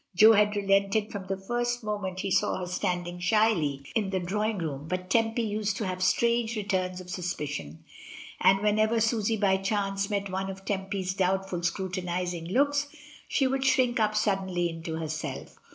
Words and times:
Jo 0.15 0.33
had 0.33 0.55
relented 0.55 1.11
from 1.11 1.27
the 1.27 1.37
first 1.37 1.83
moment 1.83 2.21
he 2.21 2.31
saw 2.31 2.57
her 2.57 2.65
standing 2.65 3.19
shyly 3.19 3.85
in 3.95 4.09
the 4.09 4.19
drawing 4.19 4.57
room, 4.57 4.87
but 4.87 5.11
Tempy 5.11 5.43
used 5.43 5.77
to 5.77 5.85
have 5.85 6.01
strange 6.01 6.55
re 6.55 6.63
turns 6.63 6.99
of 6.99 7.07
suspicion. 7.11 7.83
And 8.39 8.61
whenever 8.61 8.99
Susy 8.99 9.37
by 9.37 9.57
chance 9.57 10.09
met 10.09 10.27
one 10.31 10.49
of 10.49 10.65
Tempy's 10.65 11.13
doubtful 11.13 11.61
scrutinising 11.61 12.47
looks 12.47 12.87
she 13.27 13.45
would 13.45 13.63
shrink 13.63 13.99
up 13.99 14.15
suddenly 14.15 14.71
into 14.71 14.95
herself. 14.95 15.59